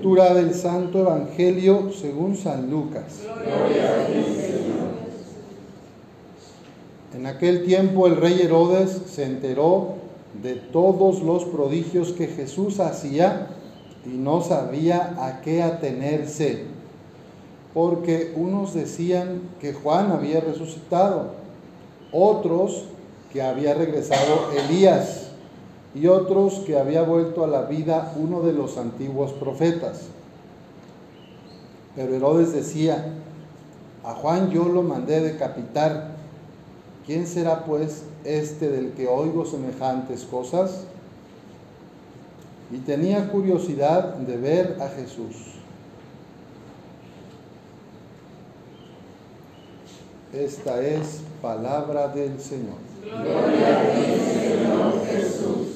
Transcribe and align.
Lectura 0.00 0.32
del 0.32 0.54
Santo 0.54 1.00
Evangelio 1.00 1.90
según 1.92 2.34
San 2.34 2.70
Lucas. 2.70 3.20
En 7.14 7.26
aquel 7.26 7.66
tiempo 7.66 8.06
el 8.06 8.16
rey 8.16 8.40
Herodes 8.40 8.98
se 9.06 9.24
enteró 9.24 9.96
de 10.42 10.54
todos 10.54 11.20
los 11.20 11.44
prodigios 11.44 12.12
que 12.12 12.28
Jesús 12.28 12.80
hacía 12.80 13.48
y 14.06 14.16
no 14.16 14.40
sabía 14.40 15.16
a 15.18 15.42
qué 15.42 15.62
atenerse, 15.62 16.64
porque 17.74 18.32
unos 18.36 18.72
decían 18.72 19.42
que 19.60 19.74
Juan 19.74 20.12
había 20.12 20.40
resucitado, 20.40 21.32
otros 22.10 22.86
que 23.34 23.42
había 23.42 23.74
regresado 23.74 24.48
Elías 24.64 25.19
y 25.94 26.06
otros 26.06 26.60
que 26.66 26.78
había 26.78 27.02
vuelto 27.02 27.44
a 27.44 27.48
la 27.48 27.62
vida 27.62 28.12
uno 28.16 28.42
de 28.42 28.52
los 28.52 28.76
antiguos 28.78 29.32
profetas. 29.32 30.02
Pero 31.96 32.14
Herodes 32.14 32.52
decía, 32.52 33.12
a 34.04 34.14
Juan 34.14 34.50
yo 34.50 34.64
lo 34.66 34.82
mandé 34.82 35.20
decapitar. 35.20 36.10
¿Quién 37.06 37.26
será 37.26 37.64
pues 37.64 38.04
este 38.24 38.70
del 38.70 38.92
que 38.92 39.08
oigo 39.08 39.44
semejantes 39.44 40.22
cosas? 40.24 40.84
Y 42.70 42.78
tenía 42.78 43.28
curiosidad 43.30 44.14
de 44.14 44.36
ver 44.36 44.76
a 44.80 44.88
Jesús. 44.88 45.34
Esta 50.32 50.80
es 50.80 51.22
palabra 51.42 52.06
del 52.06 52.40
Señor. 52.40 52.78
Gloria 53.02 53.80
a 53.80 53.92
ti, 53.92 54.04
Señor 54.20 55.06
Jesús. 55.06 55.69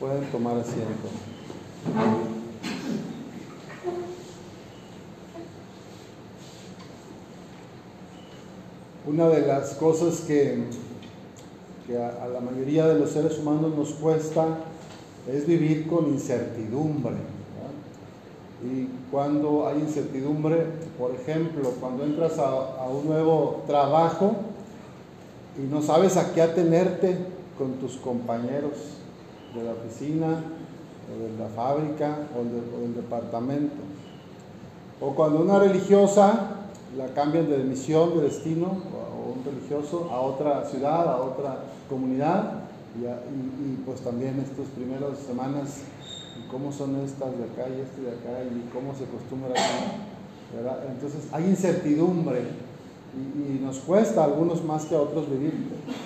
Pueden 0.00 0.24
tomar 0.32 0.58
asiento. 0.58 1.08
Una 9.06 9.28
de 9.28 9.46
las 9.46 9.74
cosas 9.74 10.22
que, 10.22 10.64
a, 11.90 12.26
la 12.26 12.40
mayoría 12.40 12.86
de 12.86 12.98
los 12.98 13.10
seres 13.10 13.38
humanos 13.38 13.76
nos 13.76 13.92
cuesta 13.92 14.58
es 15.30 15.46
vivir 15.46 15.86
con 15.86 16.08
incertidumbre. 16.08 17.14
Y 18.64 18.88
cuando 19.10 19.68
hay 19.68 19.78
incertidumbre, 19.78 20.66
por 20.98 21.14
ejemplo, 21.14 21.70
cuando 21.80 22.04
entras 22.04 22.38
a, 22.38 22.82
a 22.82 22.88
un 22.88 23.06
nuevo 23.06 23.62
trabajo 23.66 24.34
y 25.56 25.70
no 25.70 25.82
sabes 25.82 26.16
a 26.16 26.32
qué 26.32 26.42
atenerte 26.42 27.16
con 27.58 27.74
tus 27.74 27.96
compañeros, 27.98 29.03
de 29.54 29.64
la 29.64 29.72
oficina, 29.72 30.42
o 31.08 31.22
de 31.22 31.38
la 31.38 31.48
fábrica, 31.48 32.26
o, 32.36 32.44
del 32.82 32.94
departamento. 32.94 33.76
O 35.00 35.14
cuando 35.14 35.40
una 35.40 35.58
religiosa 35.58 36.50
la 36.96 37.08
cambian 37.08 37.48
de 37.48 37.58
misión, 37.58 38.16
de 38.16 38.22
destino, 38.22 38.66
o, 38.66 39.38
un 39.38 39.44
religioso 39.44 40.08
a 40.12 40.20
otra 40.20 40.64
ciudad, 40.64 41.08
a 41.08 41.16
otra 41.16 41.58
comunidad, 41.88 42.64
y, 42.96 43.76
pues 43.84 44.00
también 44.00 44.38
estas 44.38 44.68
primeras 44.68 45.18
semanas, 45.18 45.80
cómo 46.50 46.70
son 46.72 46.96
estas 47.04 47.36
de 47.36 47.44
acá 47.44 47.68
y 47.68 47.80
este 47.80 48.02
de 48.02 48.10
acá, 48.10 48.44
y 48.44 48.68
cómo 48.72 48.94
se 48.94 49.04
acostumbra 49.04 49.50
acá, 49.50 50.84
Entonces 50.92 51.28
hay 51.32 51.44
incertidumbre 51.44 52.42
y, 53.14 53.62
nos 53.64 53.78
cuesta 53.78 54.22
a 54.22 54.24
algunos 54.24 54.62
más 54.64 54.84
que 54.84 54.94
a 54.94 55.00
otros 55.00 55.28
vivir. 55.28 55.54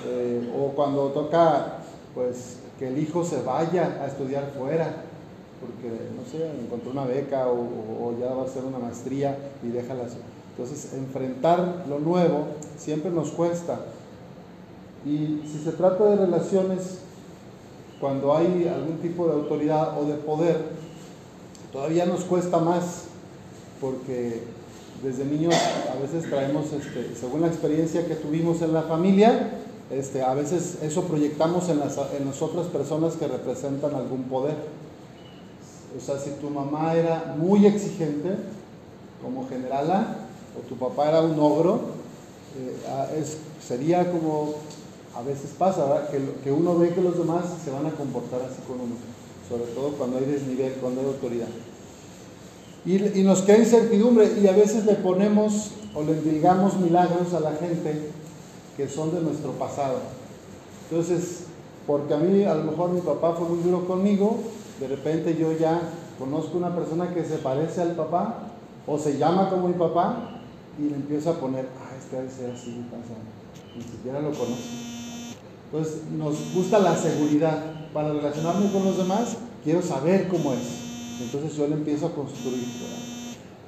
Eh, 0.07 0.53
o 0.57 0.69
cuando 0.75 1.09
toca, 1.09 1.79
pues, 2.15 2.59
que 2.79 2.89
el 2.89 2.99
hijo 2.99 3.25
se 3.25 3.43
vaya 3.43 3.99
a 4.01 4.07
estudiar 4.07 4.53
fuera, 4.57 5.05
porque, 5.61 5.89
no 6.17 6.25
sé, 6.31 6.49
encontró 6.61 6.93
una 6.93 7.05
beca 7.05 7.49
o, 7.49 8.15
ya 8.21 8.33
va 8.33 8.43
a 8.43 8.45
hacer 8.45 8.65
una 8.65 8.79
maestría 8.79 9.37
y 9.63 9.69
déjala. 9.69 10.05
Entonces, 10.51 10.95
enfrentar 10.95 11.85
lo 11.89 11.99
nuevo 11.99 12.47
siempre 12.77 13.11
nos 13.11 13.31
cuesta. 13.31 13.81
Y 15.05 15.43
si 15.47 15.63
se 15.65 15.73
trata 15.73 16.05
de 16.05 16.17
relaciones, 16.17 16.99
cuando 18.01 18.37
hay 18.37 18.71
algún 18.73 18.99
tipo 18.99 19.27
de 19.27 19.33
autoridad 19.33 20.01
o 20.01 20.05
de 20.05 20.15
poder, 20.15 20.57
todavía 21.73 22.07
nos 22.07 22.25
cuesta 22.25 22.59
más, 22.59 23.05
porque 23.81 24.43
desde 25.03 25.25
niños 25.25 25.55
a 25.55 26.01
veces 26.01 26.29
traemos, 26.29 26.73
este, 26.73 27.15
según 27.15 27.41
la 27.41 27.49
experiencia 27.49 28.07
que 28.07 28.15
tuvimos 28.15 28.63
en 28.63 28.73
la 28.73 28.83
familia, 28.83 29.51
este, 29.91 30.23
a 30.23 30.35
veces 30.35 30.79
eso 30.83 31.05
proyectamos 31.05 31.69
en 31.71 31.79
las, 31.79 31.97
en 31.97 32.29
otras 32.29 32.67
personas 32.67 33.15
que 33.15 33.27
representan 33.27 33.95
algún 33.95 34.25
poder. 34.25 34.57
O 35.97 36.01
sea, 36.01 36.19
si 36.19 36.31
tu 36.33 36.51
mamá 36.51 36.95
era 36.95 37.35
muy 37.39 37.65
exigente, 37.67 38.37
como 39.23 39.49
generala, 39.49 40.17
o 40.59 40.69
tu 40.69 40.77
papá 40.77 41.09
era 41.09 41.23
un 41.23 41.39
ogro, 41.41 41.81
eh, 42.57 43.25
sería 43.67 44.11
como, 44.11 44.55
a 45.17 45.23
veces 45.23 45.51
pasa, 45.59 46.09
Que, 46.11 46.21
que, 46.45 46.53
uno 46.53 46.79
ve 46.79 46.91
que 46.91 47.01
los 47.01 47.17
demás 47.17 47.45
se 47.65 47.71
van 47.71 47.87
a 47.87 47.91
comportar 47.93 48.43
así 48.43 48.61
con 48.67 48.81
uno, 48.81 48.95
sobre 49.49 49.73
todo 49.73 49.93
cuando 49.93 50.19
hay 50.19 50.27
desnivel, 50.27 50.75
cuando 50.75 51.01
hay 51.01 51.07
autoridad. 51.07 51.49
Y, 52.85 53.21
y 53.21 53.23
nos 53.23 53.43
queda 53.43 53.59
incertidumbre 53.59 54.33
y 54.41 54.47
a 54.47 54.53
veces 54.53 54.85
le 54.85 54.95
ponemos 54.95 55.71
o 55.95 56.03
le 56.03 56.13
endilgamos 56.13 56.79
milagros 56.79 57.33
a 57.33 57.41
la 57.41 57.53
gente 57.53 58.13
que 58.79 58.89
son 58.89 59.13
de 59.13 59.21
nuestro 59.21 59.51
pasado. 59.53 59.99
Entonces, 60.89 61.47
porque 61.85 62.15
a 62.15 62.19
mí 62.19 62.45
a 62.45 62.55
lo 62.55 62.63
mejor 62.63 62.91
mi 62.91 63.01
papá 63.01 63.35
fue 63.35 63.49
muy 63.49 63.59
duro 63.59 63.87
conmigo, 63.87 64.39
de 64.79 64.87
repente 64.87 65.37
yo 65.37 65.53
ya 65.53 65.81
conozco 66.17 66.57
una 66.57 66.75
persona 66.75 67.13
que 67.13 67.25
se 67.25 67.39
parece 67.39 67.83
al 67.83 67.97
papá 67.97 68.53
o 68.87 68.97
se 68.97 69.19
llama 69.19 69.51
como 69.51 69.67
mi 69.67 69.75
papá 69.75 70.43
y 70.79 70.91
le 70.91 70.95
empiezo 70.95 71.31
a 71.31 71.41
poner, 71.41 71.69
ah, 71.81 71.97
este 71.99 72.17
debe 72.17 72.31
ser 72.31 72.53
así, 72.53 72.85
pasa. 72.89 73.19
Ni 73.77 73.83
siquiera 73.83 74.21
lo 74.21 74.31
conozco. 74.31 74.55
Entonces, 75.73 76.05
nos 76.17 76.55
gusta 76.55 76.79
la 76.79 76.97
seguridad. 76.97 77.75
Para 77.93 78.13
relacionarme 78.13 78.71
con 78.71 78.85
los 78.85 78.97
demás, 78.97 79.39
quiero 79.65 79.83
saber 79.83 80.29
cómo 80.29 80.53
es. 80.53 81.21
Entonces 81.21 81.57
yo 81.57 81.67
le 81.67 81.75
empiezo 81.75 82.07
a 82.07 82.15
construir. 82.15 82.65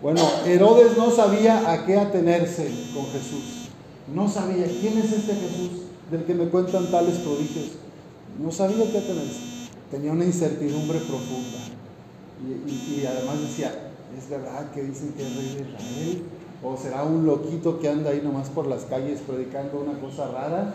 Bueno, 0.00 0.22
Herodes 0.46 0.96
no 0.96 1.10
sabía 1.10 1.70
a 1.70 1.84
qué 1.84 1.98
atenerse 1.98 2.70
con 2.94 3.06
Jesús. 3.06 3.59
No 4.14 4.28
sabía 4.28 4.66
quién 4.66 4.98
es 4.98 5.12
este 5.12 5.34
Jesús 5.34 5.82
del 6.10 6.24
que 6.24 6.34
me 6.34 6.48
cuentan 6.48 6.90
tales 6.90 7.18
prodigios. 7.18 7.72
No 8.42 8.50
sabía 8.50 8.90
qué 8.90 9.00
tener. 9.00 9.28
Tenía 9.90 10.12
una 10.12 10.24
incertidumbre 10.24 10.98
profunda. 11.00 11.58
Y, 12.42 13.04
además 13.06 13.40
decía, 13.40 13.92
¿es 14.18 14.28
verdad 14.28 14.70
que 14.72 14.82
dicen 14.82 15.12
que 15.12 15.22
es 15.22 15.36
rey 15.36 15.54
de 15.54 15.60
Israel? 15.60 16.22
¿O 16.62 16.76
será 16.76 17.04
un 17.04 17.24
loquito 17.24 17.78
que 17.78 17.88
anda 17.88 18.10
ahí 18.10 18.20
nomás 18.22 18.48
por 18.48 18.66
las 18.66 18.84
calles 18.84 19.20
predicando 19.20 19.80
una 19.80 19.98
cosa 20.00 20.28
rara? 20.28 20.74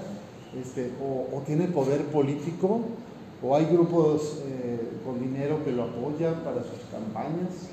Este, 0.59 0.91
o, 1.02 1.41
tiene 1.41 1.67
poder 1.67 2.06
político? 2.06 2.81
¿O 3.44 3.56
hay 3.56 3.66
grupos 3.66 4.40
eh, 4.46 4.79
con 5.03 5.19
dinero 5.19 5.63
que 5.66 5.72
lo 5.72 5.84
apoyan 5.84 6.35
para 6.44 6.62
sus 6.63 6.79
campañas? 6.91 7.69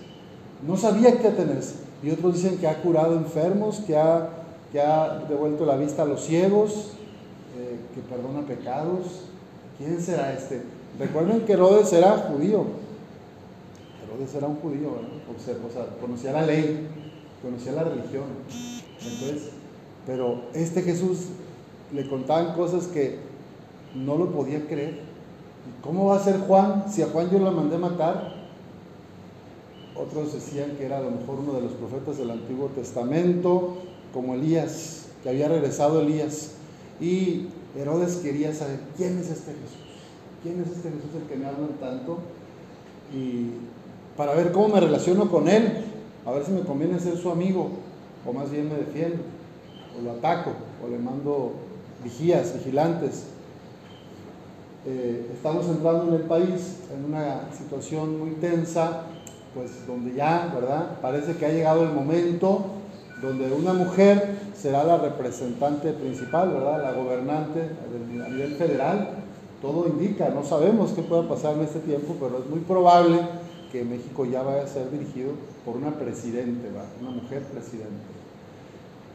No 0.66 0.76
sabía 0.76 1.18
qué 1.18 1.28
atenerse. 1.28 1.76
Y 2.02 2.10
otros 2.10 2.34
dicen 2.34 2.58
que 2.58 2.66
ha 2.66 2.82
curado 2.82 3.16
enfermos, 3.16 3.80
que 3.86 3.96
ha 3.96 4.41
que 4.72 4.80
ha 4.80 5.26
devuelto 5.28 5.66
la 5.66 5.76
vista 5.76 6.02
a 6.02 6.06
los 6.06 6.24
ciegos, 6.24 6.92
eh, 7.58 7.78
que 7.94 8.00
perdona 8.00 8.46
pecados. 8.46 9.24
¿Quién 9.76 10.00
será 10.00 10.32
este? 10.32 10.62
Recuerden 10.98 11.42
que 11.42 11.52
Herodes 11.52 11.92
era 11.92 12.16
judío. 12.16 12.64
Herodes 14.02 14.34
era 14.34 14.46
un 14.46 14.56
judío, 14.56 14.88
o 14.88 16.00
conocía 16.00 16.32
la 16.32 16.42
ley, 16.42 16.88
conocía 17.42 17.72
la 17.72 17.84
religión. 17.84 18.24
Entonces, 19.04 19.50
pero 20.06 20.42
este 20.54 20.82
Jesús 20.82 21.26
le 21.92 22.08
contaban 22.08 22.54
cosas 22.54 22.86
que 22.86 23.18
no 23.94 24.16
lo 24.16 24.32
podía 24.32 24.66
creer. 24.66 25.00
¿Cómo 25.82 26.06
va 26.06 26.16
a 26.16 26.24
ser 26.24 26.38
Juan 26.40 26.86
si 26.90 27.02
a 27.02 27.06
Juan 27.06 27.30
yo 27.30 27.38
lo 27.38 27.52
mandé 27.52 27.76
matar? 27.76 28.41
Otros 30.02 30.32
decían 30.32 30.72
que 30.76 30.86
era 30.86 30.98
a 30.98 31.00
lo 31.00 31.10
mejor 31.10 31.38
uno 31.38 31.52
de 31.52 31.60
los 31.60 31.72
profetas 31.72 32.18
del 32.18 32.30
Antiguo 32.30 32.68
Testamento, 32.68 33.76
como 34.12 34.34
Elías, 34.34 35.06
que 35.22 35.28
había 35.28 35.48
regresado 35.48 36.00
Elías. 36.00 36.52
Y 37.00 37.46
Herodes 37.78 38.16
quería 38.16 38.52
saber 38.52 38.80
quién 38.96 39.18
es 39.18 39.30
este 39.30 39.52
Jesús, 39.52 39.78
quién 40.42 40.60
es 40.60 40.68
este 40.68 40.90
Jesús 40.90 41.10
el 41.20 41.28
que 41.28 41.36
me 41.36 41.46
hablan 41.46 41.70
tanto, 41.80 42.18
y 43.14 43.50
para 44.16 44.34
ver 44.34 44.52
cómo 44.52 44.68
me 44.68 44.80
relaciono 44.80 45.30
con 45.30 45.48
él, 45.48 45.84
a 46.26 46.32
ver 46.32 46.44
si 46.44 46.52
me 46.52 46.62
conviene 46.62 46.98
ser 46.98 47.16
su 47.16 47.30
amigo, 47.30 47.70
o 48.26 48.32
más 48.32 48.50
bien 48.50 48.68
me 48.68 48.76
defiendo, 48.76 49.22
o 49.98 50.02
lo 50.02 50.12
ataco, 50.12 50.50
o 50.84 50.88
le 50.88 50.98
mando 50.98 51.52
vigías, 52.02 52.54
vigilantes. 52.54 53.24
Eh, 54.84 55.30
estamos 55.32 55.66
entrando 55.66 56.08
en 56.08 56.14
el 56.14 56.26
país 56.26 56.78
en 56.92 57.04
una 57.04 57.52
situación 57.56 58.18
muy 58.18 58.32
tensa, 58.32 59.04
pues 59.54 59.86
donde 59.86 60.14
ya, 60.14 60.50
¿verdad? 60.54 60.98
Parece 61.00 61.36
que 61.36 61.46
ha 61.46 61.50
llegado 61.50 61.82
el 61.82 61.92
momento 61.92 62.64
donde 63.20 63.52
una 63.52 63.72
mujer 63.72 64.36
será 64.56 64.84
la 64.84 64.98
representante 64.98 65.92
principal, 65.92 66.50
¿verdad? 66.50 66.82
La 66.82 66.92
gobernante 66.92 67.60
a 68.24 68.28
nivel 68.28 68.54
federal. 68.56 69.10
Todo 69.60 69.86
indica, 69.86 70.28
no 70.30 70.44
sabemos 70.44 70.92
qué 70.92 71.02
pueda 71.02 71.28
pasar 71.28 71.54
en 71.54 71.62
este 71.62 71.78
tiempo, 71.80 72.16
pero 72.18 72.38
es 72.38 72.50
muy 72.50 72.60
probable 72.60 73.20
que 73.70 73.84
México 73.84 74.24
ya 74.26 74.42
vaya 74.42 74.64
a 74.64 74.66
ser 74.66 74.90
dirigido 74.90 75.32
por 75.64 75.76
una 75.76 75.92
presidente, 75.92 76.68
una 77.00 77.10
mujer 77.10 77.42
presidente. 77.42 78.12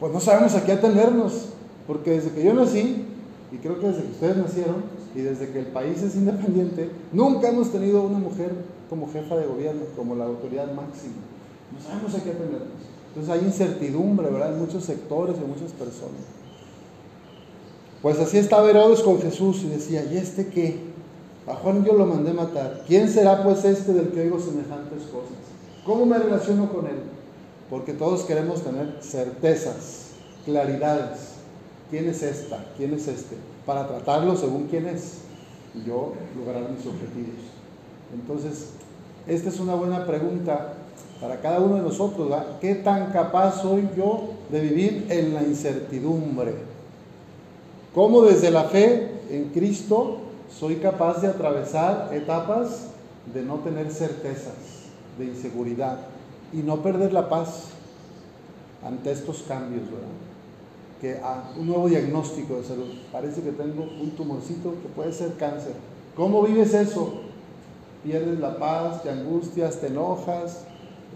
Pues 0.00 0.12
no 0.12 0.20
sabemos 0.20 0.54
a 0.54 0.64
qué 0.64 0.72
atendernos, 0.72 1.50
porque 1.86 2.12
desde 2.12 2.30
que 2.30 2.44
yo 2.44 2.54
nací, 2.54 3.04
y 3.52 3.56
creo 3.58 3.78
que 3.78 3.88
desde 3.88 4.02
que 4.02 4.10
ustedes 4.12 4.36
nacieron, 4.38 4.84
y 5.14 5.20
desde 5.20 5.50
que 5.50 5.58
el 5.58 5.66
país 5.66 6.02
es 6.02 6.14
independiente, 6.16 6.90
nunca 7.12 7.48
hemos 7.48 7.70
tenido 7.70 8.02
una 8.02 8.18
mujer 8.18 8.52
como 8.88 9.10
jefa 9.12 9.36
de 9.36 9.46
gobierno, 9.46 9.82
como 9.96 10.14
la 10.14 10.24
autoridad 10.24 10.72
máxima. 10.72 11.14
No 11.72 11.80
sabemos 11.80 12.14
a 12.14 12.22
qué 12.22 12.30
atendernos. 12.30 12.68
Entonces 13.08 13.30
hay 13.30 13.46
incertidumbre, 13.46 14.30
¿verdad? 14.30 14.54
En 14.54 14.60
muchos 14.60 14.84
sectores 14.84 15.36
en 15.36 15.48
muchas 15.48 15.72
personas. 15.72 16.20
Pues 18.02 18.18
así 18.20 18.38
estaba 18.38 18.70
Herodes 18.70 19.00
con 19.00 19.20
Jesús 19.20 19.62
y 19.64 19.68
decía, 19.68 20.04
¿y 20.04 20.16
este 20.16 20.46
qué? 20.46 20.78
A 21.46 21.54
Juan 21.54 21.84
yo 21.84 21.94
lo 21.94 22.06
mandé 22.06 22.32
matar. 22.32 22.84
¿Quién 22.86 23.08
será 23.08 23.42
pues 23.42 23.64
este 23.64 23.92
del 23.92 24.08
que 24.08 24.20
oigo 24.20 24.38
semejantes 24.38 25.02
cosas? 25.04 25.38
¿Cómo 25.84 26.06
me 26.06 26.18
relaciono 26.18 26.70
con 26.72 26.86
él? 26.86 27.00
Porque 27.70 27.92
todos 27.92 28.22
queremos 28.22 28.62
tener 28.62 28.98
certezas, 29.00 30.10
claridades. 30.44 31.38
¿Quién 31.90 32.08
es 32.08 32.22
esta? 32.22 32.64
¿Quién 32.76 32.94
es 32.94 33.08
este? 33.08 33.36
Para 33.64 33.88
tratarlo 33.88 34.36
según 34.36 34.68
quién 34.68 34.86
es. 34.86 35.22
Y 35.74 35.88
yo 35.88 36.12
lograr 36.38 36.70
mis 36.70 36.86
objetivos. 36.86 37.57
Entonces, 38.12 38.70
esta 39.26 39.48
es 39.48 39.60
una 39.60 39.74
buena 39.74 40.06
pregunta 40.06 40.74
para 41.20 41.40
cada 41.40 41.60
uno 41.60 41.76
de 41.76 41.82
nosotros. 41.82 42.32
¿Qué 42.60 42.76
tan 42.76 43.12
capaz 43.12 43.62
soy 43.62 43.88
yo 43.96 44.30
de 44.50 44.60
vivir 44.60 45.06
en 45.10 45.34
la 45.34 45.42
incertidumbre? 45.42 46.54
¿Cómo 47.94 48.22
desde 48.22 48.50
la 48.50 48.64
fe 48.64 49.12
en 49.30 49.50
Cristo 49.50 50.18
soy 50.50 50.76
capaz 50.76 51.20
de 51.20 51.28
atravesar 51.28 52.10
etapas 52.12 52.86
de 53.34 53.42
no 53.42 53.56
tener 53.56 53.90
certezas, 53.90 54.54
de 55.18 55.26
inseguridad 55.26 55.98
y 56.52 56.58
no 56.58 56.82
perder 56.82 57.12
la 57.12 57.28
paz 57.28 57.64
ante 58.82 59.10
estos 59.10 59.42
cambios, 59.42 59.82
¿verdad? 59.90 60.08
Que 61.00 61.18
a 61.22 61.52
un 61.58 61.66
nuevo 61.66 61.88
diagnóstico 61.88 62.56
de 62.56 62.64
salud, 62.64 62.88
parece 63.12 63.42
que 63.42 63.52
tengo 63.52 63.82
un 63.82 64.10
tumorcito 64.12 64.72
que 64.82 64.88
puede 64.94 65.12
ser 65.12 65.34
cáncer. 65.34 65.74
¿Cómo 66.16 66.42
vives 66.42 66.74
eso? 66.74 67.27
Pierdes 68.04 68.38
la 68.40 68.58
paz, 68.58 69.02
te 69.02 69.10
angustias, 69.10 69.80
te 69.80 69.88
enojas, 69.88 70.64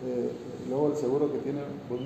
eh, 0.06 0.30
luego 0.68 0.88
el 0.88 0.96
seguro 0.96 1.32
que 1.32 1.38
tiene 1.38 1.60
pues, 1.88 2.00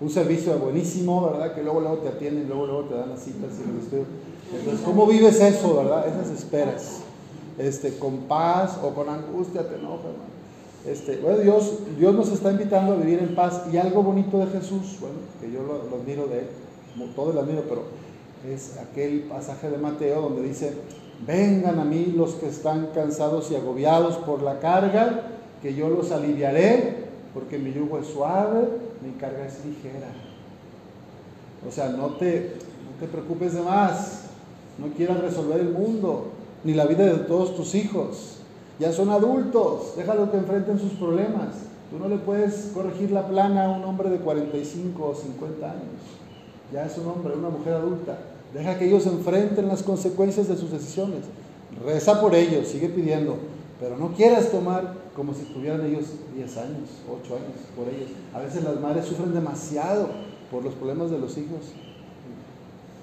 un, 0.00 0.10
servicio 0.10 0.58
buenísimo, 0.58 1.30
¿verdad? 1.30 1.54
Que 1.54 1.62
luego, 1.62 1.80
luego 1.80 1.98
te 1.98 2.08
atienden, 2.08 2.48
luego, 2.48 2.66
luego 2.66 2.82
te 2.84 2.94
dan 2.94 3.10
las 3.10 3.20
citas 3.20 3.52
y 3.58 3.70
el 3.70 3.78
estudio 3.78 4.06
entonces, 4.54 4.80
¿cómo 4.84 5.06
vives 5.06 5.40
eso, 5.40 5.76
verdad? 5.76 6.06
Esas 6.08 6.30
esperas. 6.30 7.00
Este, 7.58 7.98
con 7.98 8.18
paz 8.20 8.78
o 8.82 8.94
con 8.94 9.08
angustia 9.08 9.68
te 9.68 9.74
enojas, 9.74 10.12
Este, 10.86 11.16
bueno, 11.16 11.38
Dios, 11.38 11.78
Dios 11.98 12.14
nos 12.14 12.30
está 12.30 12.52
invitando 12.52 12.92
a 12.92 12.96
vivir 12.96 13.18
en 13.18 13.34
paz 13.34 13.62
y 13.72 13.76
algo 13.76 14.02
bonito 14.02 14.38
de 14.38 14.46
Jesús, 14.46 14.96
bueno, 15.00 15.16
que 15.40 15.50
yo 15.50 15.64
lo, 15.64 15.96
admiro 15.96 16.28
de 16.28 16.40
él, 16.40 16.46
como 16.96 17.12
todo 17.14 17.32
lo 17.32 17.40
admiro, 17.40 17.64
pero 17.68 17.82
es 18.48 18.78
aquel 18.78 19.22
pasaje 19.22 19.70
de 19.70 19.76
Mateo 19.76 20.22
donde 20.22 20.42
dice, 20.42 20.72
vengan 21.26 21.78
a 21.78 21.84
mí 21.84 22.12
los 22.16 22.34
que 22.34 22.48
están 22.48 22.88
cansados 22.94 23.50
y 23.50 23.56
agobiados 23.56 24.16
por 24.18 24.42
la 24.42 24.60
carga, 24.60 25.22
que 25.62 25.74
yo 25.74 25.88
los 25.88 26.12
aliviaré, 26.12 27.08
porque 27.34 27.58
mi 27.58 27.72
yugo 27.72 27.98
es 27.98 28.06
suave, 28.06 28.68
mi 29.02 29.12
carga 29.18 29.46
es 29.46 29.64
ligera. 29.64 30.08
O 31.66 31.72
sea, 31.72 31.88
no 31.88 32.10
te, 32.10 32.54
no 32.84 33.00
te 33.00 33.06
preocupes 33.06 33.54
de 33.54 33.62
más, 33.62 34.24
no 34.78 34.88
quieras 34.96 35.20
resolver 35.20 35.60
el 35.60 35.70
mundo, 35.70 36.28
ni 36.64 36.74
la 36.74 36.86
vida 36.86 37.04
de 37.04 37.18
todos 37.18 37.56
tus 37.56 37.74
hijos. 37.74 38.36
Ya 38.78 38.92
son 38.92 39.10
adultos, 39.10 39.94
déjalo 39.96 40.30
que 40.30 40.36
enfrenten 40.36 40.78
sus 40.78 40.92
problemas. 40.92 41.48
Tú 41.90 41.98
no 41.98 42.08
le 42.08 42.16
puedes 42.16 42.70
corregir 42.74 43.10
la 43.10 43.26
plana 43.26 43.64
a 43.64 43.70
un 43.70 43.82
hombre 43.84 44.10
de 44.10 44.18
45 44.18 45.04
o 45.04 45.14
50 45.14 45.66
años. 45.66 46.18
Ya 46.72 46.84
es 46.84 46.96
un 46.98 47.08
hombre, 47.08 47.34
una 47.34 47.48
mujer 47.48 47.74
adulta. 47.74 48.18
Deja 48.54 48.78
que 48.78 48.86
ellos 48.86 49.06
enfrenten 49.06 49.68
las 49.68 49.82
consecuencias 49.82 50.48
de 50.48 50.56
sus 50.56 50.70
decisiones. 50.70 51.20
Reza 51.84 52.20
por 52.20 52.34
ellos, 52.34 52.68
sigue 52.68 52.88
pidiendo, 52.88 53.36
pero 53.78 53.96
no 53.96 54.14
quieras 54.14 54.50
tomar 54.50 54.94
como 55.14 55.34
si 55.34 55.42
tuvieran 55.42 55.84
ellos 55.84 56.06
10 56.34 56.56
años, 56.56 56.88
8 57.22 57.34
años 57.34 57.58
por 57.76 57.88
ellos. 57.88 58.08
A 58.32 58.40
veces 58.40 58.64
las 58.64 58.80
madres 58.80 59.04
sufren 59.04 59.34
demasiado 59.34 60.08
por 60.50 60.64
los 60.64 60.74
problemas 60.74 61.10
de 61.10 61.18
los 61.18 61.36
hijos. 61.36 61.60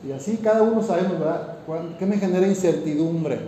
Y 0.07 0.11
así 0.11 0.37
cada 0.37 0.63
uno 0.63 0.83
sabemos, 0.83 1.19
¿verdad? 1.19 1.57
¿Qué 1.97 2.05
me 2.05 2.17
genera 2.17 2.47
incertidumbre? 2.47 3.39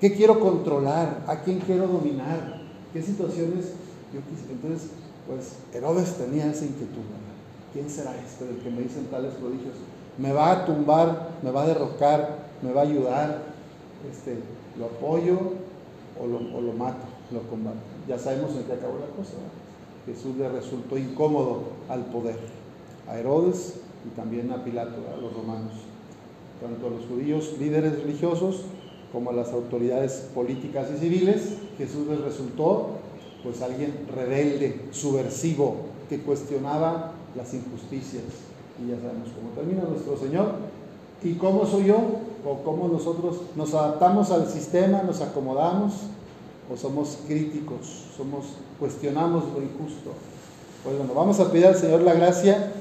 ¿Qué 0.00 0.14
quiero 0.14 0.40
controlar? 0.40 1.24
¿A 1.26 1.40
quién 1.42 1.58
quiero 1.60 1.86
dominar? 1.86 2.60
¿Qué 2.92 3.02
situaciones 3.02 3.72
yo 4.12 4.20
quise? 4.28 4.52
Entonces, 4.52 4.90
pues 5.26 5.56
Herodes 5.72 6.14
tenía 6.14 6.50
esa 6.50 6.64
inquietud, 6.64 7.04
¿verdad? 7.04 7.36
¿Quién 7.72 7.88
será 7.88 8.16
este 8.16 8.46
del 8.46 8.56
que 8.56 8.70
me 8.70 8.82
dicen 8.82 9.06
tales 9.06 9.34
prodigios? 9.34 9.74
¿Me 10.18 10.32
va 10.32 10.52
a 10.52 10.66
tumbar? 10.66 11.30
¿Me 11.42 11.50
va 11.50 11.62
a 11.62 11.66
derrocar? 11.66 12.38
¿Me 12.62 12.72
va 12.72 12.82
a 12.82 12.84
ayudar? 12.84 13.42
Este, 14.10 14.38
¿Lo 14.78 14.86
apoyo 14.86 15.38
o 16.20 16.26
lo, 16.26 16.72
mato? 16.72 17.06
¿Lo 17.32 17.40
combato? 17.48 17.78
Ya 18.08 18.18
sabemos 18.18 18.52
en 18.56 18.64
qué 18.64 18.72
acabó 18.72 18.98
la 18.98 19.16
cosa. 19.16 19.34
¿verdad? 19.34 19.50
Jesús 20.06 20.36
le 20.36 20.48
resultó 20.48 20.98
incómodo 20.98 21.62
al 21.88 22.04
poder. 22.06 22.36
A 23.08 23.18
Herodes 23.18 23.80
y 24.06 24.16
también 24.16 24.50
a 24.52 24.64
Pilato, 24.64 24.96
a 25.12 25.20
los 25.20 25.32
romanos 25.32 25.72
tanto 26.60 26.86
a 26.86 26.90
los 26.90 27.06
judíos 27.06 27.54
líderes 27.58 28.02
religiosos 28.02 28.62
como 29.12 29.30
a 29.30 29.32
las 29.32 29.52
autoridades 29.52 30.28
políticas 30.34 30.88
y 30.94 30.98
civiles, 30.98 31.54
Jesús 31.78 32.06
les 32.06 32.20
resultó 32.20 32.90
pues 33.42 33.62
alguien 33.62 34.06
rebelde, 34.14 34.82
subversivo, 34.92 35.76
que 36.08 36.20
cuestionaba 36.20 37.12
las 37.34 37.54
injusticias. 37.54 38.24
Y 38.78 38.90
ya 38.90 38.96
sabemos 38.96 39.28
cómo 39.34 39.50
termina 39.54 39.82
nuestro 39.88 40.16
Señor. 40.16 40.52
¿Y 41.22 41.34
cómo 41.34 41.66
soy 41.66 41.86
yo? 41.86 41.98
¿O 42.46 42.62
cómo 42.64 42.88
nosotros 42.88 43.42
nos 43.56 43.74
adaptamos 43.74 44.30
al 44.30 44.48
sistema, 44.48 45.02
nos 45.02 45.20
acomodamos? 45.20 45.94
¿O 46.72 46.76
somos 46.76 47.18
críticos? 47.26 48.06
Somos, 48.16 48.46
cuestionamos 48.78 49.44
lo 49.54 49.62
injusto. 49.62 50.12
Pues 50.84 50.96
bueno, 50.96 51.12
vamos 51.14 51.38
a 51.40 51.50
pedir 51.50 51.66
al 51.66 51.76
Señor 51.76 52.00
la 52.00 52.14
gracia 52.14 52.72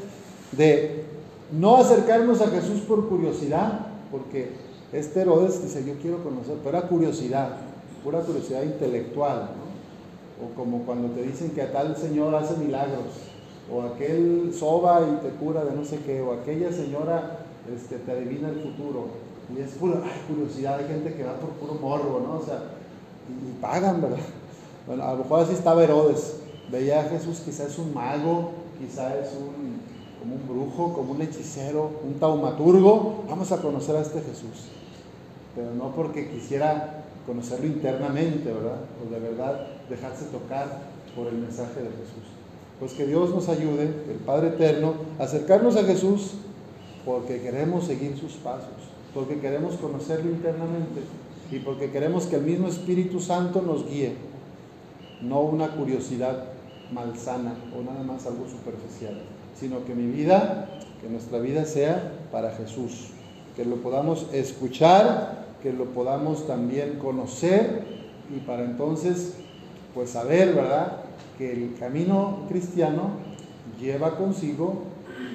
de 0.54 1.04
no 1.52 1.78
acercarnos 1.78 2.42
a 2.42 2.48
Jesús 2.48 2.82
por 2.82 3.10
curiosidad, 3.10 3.88
porque 4.12 4.52
este 4.94 5.22
Herodes 5.22 5.62
dice, 5.62 5.84
yo 5.86 5.96
quiero 6.02 6.24
conocer, 6.24 6.56
pero 6.64 6.78
era 6.78 6.88
curiosidad, 6.88 7.58
pura 8.04 8.22
curiosidad 8.22 8.64
intelectual, 8.64 9.50
o 10.42 10.56
como 10.56 10.84
cuando 10.86 11.10
te 11.10 11.24
dicen 11.24 11.52
que 11.52 11.62
a 11.62 11.72
tal 11.72 11.98
señor 11.98 12.34
hace 12.36 12.56
milagros, 12.58 13.29
o 13.72 13.82
aquel 13.84 14.54
soba 14.54 15.02
y 15.02 15.26
te 15.26 15.30
cura 15.36 15.64
de 15.66 15.76
no 15.76 15.86
sé 15.86 16.00
qué, 16.00 16.22
o 16.22 16.34
aquella 16.34 16.72
señora 16.72 17.40
este, 17.74 17.98
te 17.98 18.12
adivina 18.12 18.50
el 18.50 18.62
futuro, 18.62 19.08
y 19.56 19.62
es 19.62 19.72
curiosidad, 20.28 20.80
hay 20.80 20.88
gente 20.88 21.14
que 21.14 21.24
va 21.24 21.34
por 21.36 21.50
puro 21.52 21.76
morbo, 21.76 22.20
¿no? 22.20 22.40
O 22.40 22.46
sea, 22.46 22.64
y, 23.28 23.50
y 23.50 23.62
pagan, 23.62 24.02
¿verdad? 24.02 24.20
Bueno, 24.88 25.04
a 25.04 25.12
lo 25.14 25.20
mejor 25.20 25.42
así 25.42 25.54
estaba 25.54 25.84
Herodes, 25.84 26.38
veía 26.72 27.02
a 27.02 27.04
Jesús, 27.04 27.42
quizás 27.46 27.72
es 27.72 27.80
un 27.80 27.94
mago, 27.94 28.52
quizás 28.80 29.14
es 29.16 29.34
un 29.34 29.80
como 30.20 30.36
un 30.36 30.48
brujo, 30.48 30.94
como 30.94 31.14
un 31.14 31.22
hechicero, 31.22 31.92
un 32.04 32.16
taumaturgo, 32.20 33.24
vamos 33.30 33.52
a 33.52 33.62
conocer 33.62 33.96
a 33.96 34.02
este 34.02 34.22
Jesús. 34.22 34.68
Pero 35.56 35.74
no 35.74 35.92
porque 35.96 36.30
quisiera 36.30 37.06
conocerlo 37.26 37.68
internamente, 37.68 38.52
¿verdad? 38.52 38.82
O 39.02 39.10
de 39.10 39.20
verdad 39.20 39.68
dejarse 39.90 40.26
tocar 40.26 40.82
por 41.16 41.28
el 41.28 41.36
mensaje 41.36 41.82
de 41.82 41.90
Jesús. 41.90 42.39
Pues 42.80 42.94
que 42.94 43.06
Dios 43.06 43.30
nos 43.32 43.50
ayude, 43.50 43.84
el 43.84 44.20
Padre 44.26 44.50
Eterno, 44.50 44.94
a 45.20 45.24
acercarnos 45.24 45.76
a 45.76 45.84
Jesús 45.84 46.36
porque 47.06 47.42
queremos 47.42 47.86
seguir 47.86 48.18
sus 48.18 48.34
pasos, 48.34 48.70
porque 49.14 49.40
queremos 49.40 49.76
conocerlo 49.76 50.30
internamente 50.30 51.02
y 51.52 51.60
porque 51.60 51.92
queremos 51.92 52.26
que 52.26 52.38
el 52.38 52.44
mismo 52.44 52.68
Espíritu 52.68 53.20
Santo 53.20 53.62
nos 53.62 53.90
guíe, 53.90 54.14
no 55.22 55.42
una 55.42 55.76
curiosidad 55.76 56.46
malsana 56.94 57.56
o 57.78 57.82
nada 57.84 58.04
más 58.04 58.26
algo 58.26 58.48
superficial 58.48 59.20
sino 59.60 59.84
que 59.86 59.94
mi 59.94 60.08
vida, 60.10 60.70
que 61.02 61.10
nuestra 61.10 61.40
vida 61.40 61.66
sea 61.66 62.14
para 62.32 62.52
Jesús, 62.52 63.10
que 63.56 63.66
lo 63.66 63.78
podamos 63.78 64.28
escuchar, 64.32 65.48
que 65.62 65.74
lo 65.74 65.86
podamos 65.86 66.48
también 66.48 67.00
conocer 67.00 67.84
y 68.34 68.40
para 68.40 68.64
entonces 68.64 69.36
pues 69.94 70.12
saber, 70.12 70.54
¿verdad?, 70.54 71.04
que 71.40 71.54
el 71.54 71.76
camino 71.80 72.46
cristiano 72.50 73.12
lleva 73.80 74.18
consigo 74.18 74.84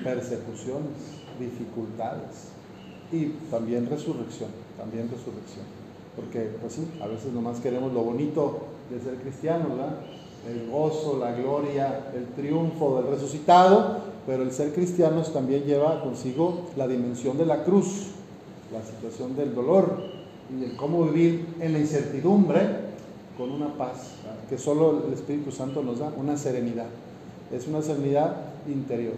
persecuciones, 0.05 0.93
dificultades 1.41 2.51
y 3.11 3.29
también 3.51 3.89
resurrección, 3.89 4.51
también 4.77 5.11
resurrección. 5.11 5.65
Porque 6.15 6.51
pues 6.61 6.75
sí, 6.75 6.87
a 7.03 7.07
veces 7.07 7.33
nomás 7.33 7.59
queremos 7.59 7.93
lo 7.95 8.03
bonito 8.03 8.67
de 8.91 9.01
ser 9.01 9.19
cristiano, 9.21 9.71
¿verdad? 9.71 10.01
El 10.47 10.71
gozo, 10.71 11.19
la 11.19 11.33
gloria, 11.33 12.11
el 12.15 12.27
triunfo 12.35 13.01
del 13.01 13.11
resucitado, 13.11 14.01
pero 14.27 14.43
el 14.43 14.53
ser 14.53 14.75
cristianos 14.75 15.33
también 15.33 15.65
lleva 15.65 16.03
consigo 16.03 16.67
la 16.77 16.87
dimensión 16.87 17.39
de 17.39 17.47
la 17.47 17.65
cruz, 17.65 18.09
la 18.71 18.83
situación 18.85 19.35
del 19.37 19.55
dolor 19.55 20.03
y 20.55 20.65
el 20.65 20.77
cómo 20.77 21.05
vivir 21.05 21.47
en 21.61 21.73
la 21.73 21.79
incertidumbre 21.79 22.94
con 23.37 23.51
una 23.51 23.69
paz 23.77 24.13
que 24.49 24.59
solo 24.59 25.05
el 25.07 25.13
Espíritu 25.13 25.51
Santo 25.51 25.83
nos 25.83 25.99
da, 25.99 26.13
una 26.17 26.37
serenidad. 26.37 26.87
Es 27.53 27.67
una 27.67 27.83
serenidad 27.83 28.37
interior. 28.67 29.15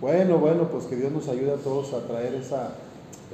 Bueno, 0.00 0.38
bueno, 0.38 0.68
pues 0.70 0.84
que 0.84 0.96
Dios 0.96 1.12
nos 1.12 1.28
ayude 1.28 1.52
a 1.52 1.56
todos 1.56 1.92
a 1.94 2.06
traer 2.06 2.34
esa, 2.34 2.72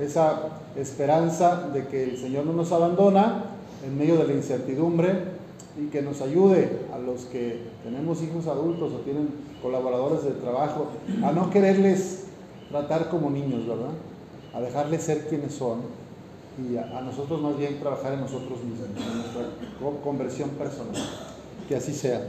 esa 0.00 0.60
esperanza 0.76 1.68
de 1.72 1.86
que 1.86 2.04
el 2.04 2.18
Señor 2.18 2.46
no 2.46 2.52
nos 2.52 2.72
abandona 2.72 3.44
en 3.84 3.98
medio 3.98 4.16
de 4.16 4.28
la 4.28 4.34
incertidumbre 4.34 5.42
y 5.80 5.86
que 5.86 6.02
nos 6.02 6.20
ayude 6.20 6.80
a 6.92 6.98
los 6.98 7.22
que 7.22 7.60
tenemos 7.82 8.22
hijos 8.22 8.46
adultos 8.46 8.92
o 8.92 8.98
tienen 8.98 9.28
colaboradores 9.62 10.22
de 10.24 10.32
trabajo 10.32 10.86
a 11.24 11.32
no 11.32 11.50
quererles 11.50 12.24
tratar 12.70 13.08
como 13.08 13.30
niños, 13.30 13.66
¿verdad? 13.66 13.90
A 14.54 14.60
dejarles 14.60 15.02
ser 15.02 15.28
quienes 15.28 15.54
son 15.54 15.80
y 16.58 16.76
a, 16.76 17.00
nosotros 17.00 17.40
más 17.40 17.56
bien 17.56 17.80
trabajar 17.80 18.14
en 18.14 18.20
nosotros 18.20 18.62
mismos, 18.62 18.88
en 18.88 19.18
nuestra 19.18 19.42
conversión 20.02 20.50
personal. 20.50 21.02
Que 21.68 21.76
así 21.76 21.92
sea. 21.92 22.26